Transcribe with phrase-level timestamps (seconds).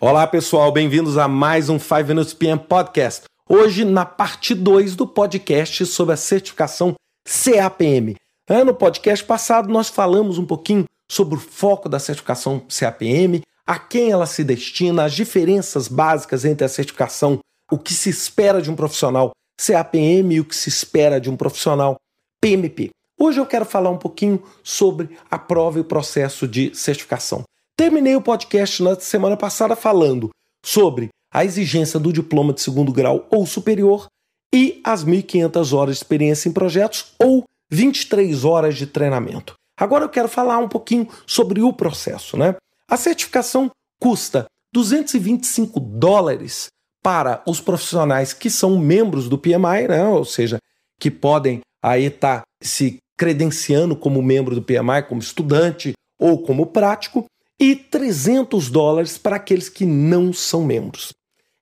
[0.00, 3.24] Olá pessoal, bem-vindos a mais um 5 Minutes PM Podcast.
[3.48, 6.94] Hoje na parte 2 do podcast sobre a certificação
[7.24, 8.14] CAPM.
[8.48, 13.76] É, no podcast passado nós falamos um pouquinho sobre o foco da certificação CAPM, a
[13.76, 18.70] quem ela se destina, as diferenças básicas entre a certificação, o que se espera de
[18.70, 21.96] um profissional CAPM e o que se espera de um profissional
[22.40, 22.90] PMP.
[23.18, 27.42] Hoje eu quero falar um pouquinho sobre a prova e o processo de certificação.
[27.78, 30.30] Terminei o podcast na semana passada falando
[30.66, 34.08] sobre a exigência do diploma de segundo grau ou superior
[34.52, 39.54] e as 1.500 horas de experiência em projetos ou 23 horas de treinamento.
[39.78, 42.36] Agora eu quero falar um pouquinho sobre o processo.
[42.36, 42.56] Né?
[42.90, 43.70] A certificação
[44.00, 46.66] custa 225 dólares
[47.00, 50.04] para os profissionais que são membros do PMI, né?
[50.04, 50.58] ou seja,
[50.98, 56.66] que podem aí estar tá se credenciando como membro do PMI, como estudante ou como
[56.66, 57.24] prático,
[57.60, 61.12] e 300 dólares para aqueles que não são membros.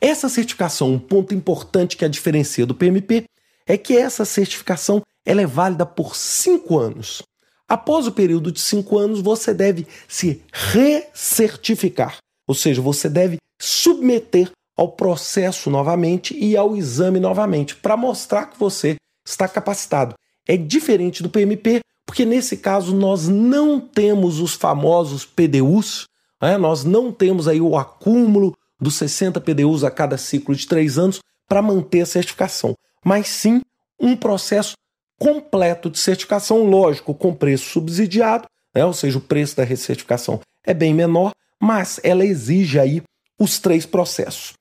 [0.00, 3.24] Essa certificação, um ponto importante que a diferencia do PMP,
[3.66, 7.22] é que essa certificação ela é válida por cinco anos.
[7.68, 14.50] Após o período de cinco anos, você deve se recertificar, ou seja, você deve submeter
[14.76, 20.14] ao processo novamente e ao exame novamente, para mostrar que você está capacitado.
[20.46, 21.80] É diferente do PMP,
[22.12, 26.04] porque nesse caso nós não temos os famosos PDUs,
[26.42, 26.58] né?
[26.58, 31.20] nós não temos aí o acúmulo dos 60 PDUs a cada ciclo de três anos
[31.48, 33.62] para manter a certificação, mas sim
[33.98, 34.74] um processo
[35.18, 38.84] completo de certificação, lógico, com preço subsidiado, né?
[38.84, 43.02] ou seja, o preço da recertificação é bem menor, mas ela exige aí
[43.40, 44.52] os três processos.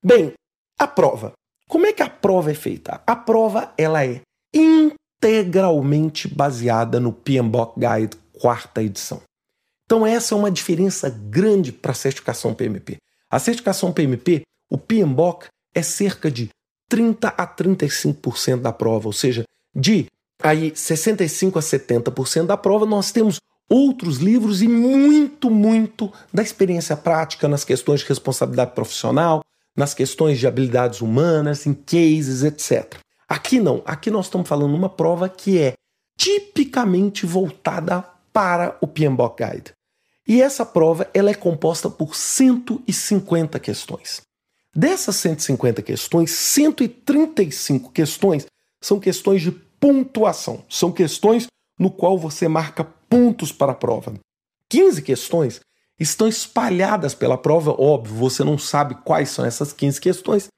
[0.00, 0.32] Bem,
[0.78, 1.32] a prova.
[1.66, 3.02] Como é que a prova é feita?
[3.04, 4.20] A prova ela é
[5.20, 9.20] integralmente baseada no PMBOK Guide quarta edição.
[9.84, 12.96] Então essa é uma diferença grande para a certificação PMP.
[13.28, 16.48] A certificação PMP, o PMBOK é cerca de
[16.88, 20.06] 30 a 35% da prova, ou seja, de
[20.42, 23.36] aí 65 a 70% da prova nós temos
[23.68, 29.44] outros livros e muito, muito da experiência prática nas questões de responsabilidade profissional,
[29.76, 32.98] nas questões de habilidades humanas, em cases, etc.
[33.30, 35.74] Aqui não, aqui nós estamos falando uma prova que é
[36.18, 39.72] tipicamente voltada para o PMBOK Guide.
[40.26, 44.20] E essa prova ela é composta por 150 questões.
[44.74, 48.46] Dessas 150 questões, 135 questões
[48.80, 51.46] são questões de pontuação, são questões
[51.78, 54.14] no qual você marca pontos para a prova.
[54.68, 55.60] 15 questões
[56.00, 60.48] estão espalhadas pela prova, óbvio, você não sabe quais são essas 15 questões,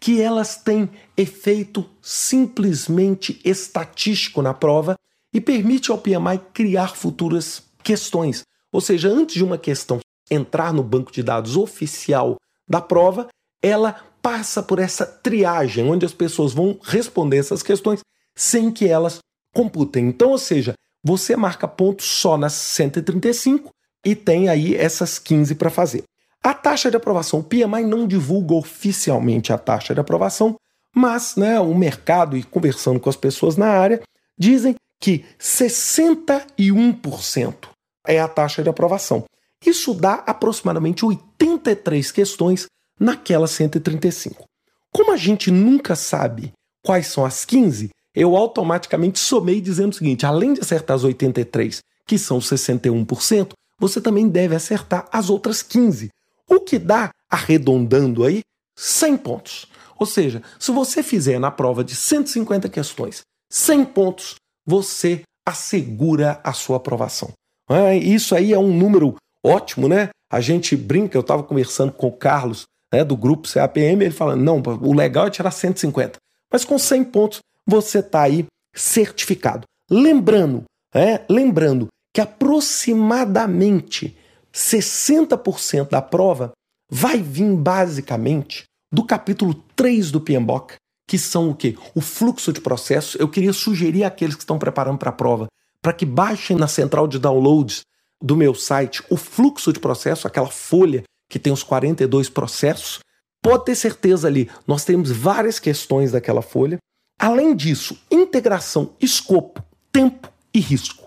[0.00, 4.94] que elas têm efeito simplesmente estatístico na prova
[5.32, 8.42] e permite ao PMI criar futuras questões.
[8.72, 12.36] Ou seja, antes de uma questão entrar no banco de dados oficial
[12.68, 13.28] da prova,
[13.62, 18.00] ela passa por essa triagem, onde as pessoas vão responder essas questões
[18.34, 19.20] sem que elas
[19.54, 20.08] computem.
[20.08, 23.70] Então, ou seja, você marca pontos só nas 135
[24.04, 26.02] e tem aí essas 15 para fazer.
[26.46, 30.54] A taxa de aprovação, o PMI não divulga oficialmente a taxa de aprovação,
[30.94, 34.00] mas né, o mercado e conversando com as pessoas na área
[34.38, 37.68] dizem que 61%
[38.06, 39.24] é a taxa de aprovação.
[39.66, 42.66] Isso dá aproximadamente 83 questões
[43.00, 44.44] naquela 135.
[44.92, 50.24] Como a gente nunca sabe quais são as 15, eu automaticamente somei dizendo o seguinte:
[50.24, 56.08] além de acertar as 83, que são 61%, você também deve acertar as outras 15,
[56.48, 58.40] o que dá, arredondando aí,
[58.76, 59.66] 100 pontos.
[59.98, 64.36] Ou seja, se você fizer na prova de 150 questões 100 pontos,
[64.66, 67.30] você assegura a sua aprovação.
[67.70, 70.10] É, isso aí é um número ótimo, né?
[70.30, 74.42] A gente brinca, eu estava conversando com o Carlos, né, do grupo CAPM, ele falando,
[74.42, 76.18] não, o legal é tirar 150.
[76.52, 79.64] Mas com 100 pontos, você está aí certificado.
[79.90, 80.64] Lembrando,
[80.94, 84.16] é, lembrando que aproximadamente
[84.56, 86.52] 60% da prova
[86.90, 90.76] vai vir basicamente do capítulo 3 do PMBOK,
[91.06, 91.76] que são o quê?
[91.94, 93.18] O fluxo de processo.
[93.18, 95.46] Eu queria sugerir àqueles que estão preparando para a prova
[95.82, 97.82] para que baixem na central de downloads
[98.20, 103.00] do meu site o fluxo de processo, aquela folha que tem os 42 processos.
[103.42, 106.78] Pode ter certeza ali, nós temos várias questões daquela folha.
[107.20, 109.62] Além disso, integração, escopo,
[109.92, 111.05] tempo e risco.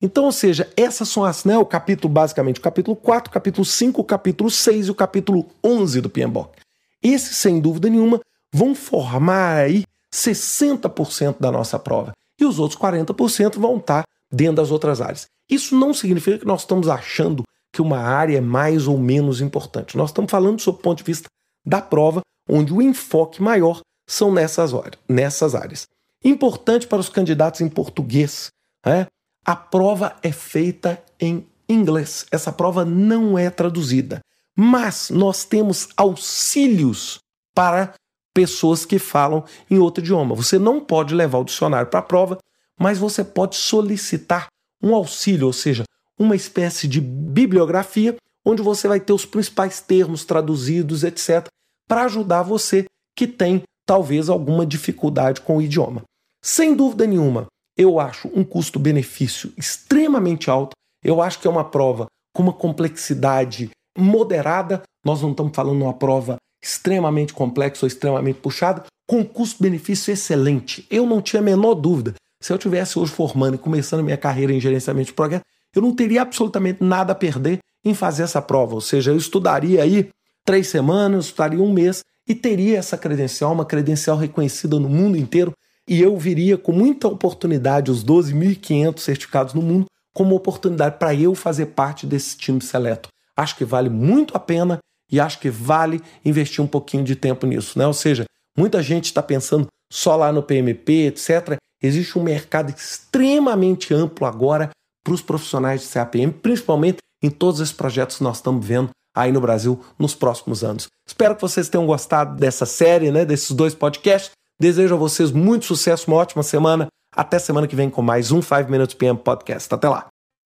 [0.00, 3.64] Então, ou seja, essas são as, né, o capítulo, basicamente, o capítulo 4, o capítulo
[3.64, 6.58] 5, o capítulo 6 e o capítulo 11 do PMBOK.
[7.02, 8.20] Esses, sem dúvida nenhuma,
[8.52, 12.12] vão formar aí 60% da nossa prova.
[12.38, 15.26] E os outros 40% vão estar dentro das outras áreas.
[15.48, 17.42] Isso não significa que nós estamos achando
[17.72, 19.96] que uma área é mais ou menos importante.
[19.96, 21.28] Nós estamos falando sob o ponto de vista
[21.64, 24.72] da prova, onde o enfoque maior são nessas,
[25.08, 25.86] nessas áreas.
[26.24, 28.48] Importante para os candidatos em português,
[28.84, 29.06] né?
[29.46, 32.26] A prova é feita em inglês.
[32.32, 34.20] Essa prova não é traduzida,
[34.56, 37.20] mas nós temos auxílios
[37.54, 37.94] para
[38.34, 40.34] pessoas que falam em outro idioma.
[40.34, 42.38] Você não pode levar o dicionário para a prova,
[42.78, 44.48] mas você pode solicitar
[44.82, 45.84] um auxílio, ou seja,
[46.18, 51.46] uma espécie de bibliografia onde você vai ter os principais termos traduzidos, etc.,
[51.88, 52.84] para ajudar você
[53.16, 56.02] que tem talvez alguma dificuldade com o idioma.
[56.42, 57.46] Sem dúvida nenhuma,
[57.76, 60.72] eu acho um custo-benefício extremamente alto.
[61.04, 64.82] Eu acho que é uma prova com uma complexidade moderada.
[65.04, 70.86] Nós não estamos falando uma prova extremamente complexa ou extremamente puxada, com custo-benefício excelente.
[70.90, 72.14] Eu não tinha a menor dúvida.
[72.42, 75.94] Se eu tivesse hoje formando e começando minha carreira em gerenciamento de projetos, eu não
[75.94, 78.74] teria absolutamente nada a perder em fazer essa prova.
[78.74, 80.10] Ou seja, eu estudaria aí
[80.44, 85.52] três semanas, estudaria um mês e teria essa credencial, uma credencial reconhecida no mundo inteiro,
[85.88, 91.34] e eu viria com muita oportunidade os 12.500 certificados no mundo como oportunidade para eu
[91.34, 93.08] fazer parte desse time seleto.
[93.36, 94.78] Acho que vale muito a pena
[95.12, 97.86] e acho que vale investir um pouquinho de tempo nisso, né?
[97.86, 98.24] Ou seja,
[98.56, 101.58] muita gente está pensando só lá no PMP, etc.
[101.82, 104.70] Existe um mercado extremamente amplo agora
[105.04, 109.30] para os profissionais de CAPM, principalmente em todos esses projetos que nós estamos vendo aí
[109.30, 110.88] no Brasil nos próximos anos.
[111.06, 114.30] Espero que vocês tenham gostado dessa série, né, desses dois podcasts.
[114.58, 116.86] Desejo a vocês muito sucesso, uma ótima semana.
[117.14, 119.74] Até semana que vem com mais um 5 Minutes PM Podcast.
[119.74, 120.06] Até lá.